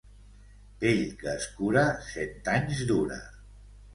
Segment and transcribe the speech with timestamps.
[0.83, 3.21] Vell que es cura, cent anys dura.